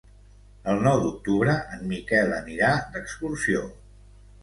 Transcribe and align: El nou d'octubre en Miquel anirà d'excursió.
El 0.73 0.81
nou 0.87 0.97
d'octubre 1.03 1.55
en 1.77 1.85
Miquel 1.93 2.35
anirà 2.41 2.75
d'excursió. 2.97 3.67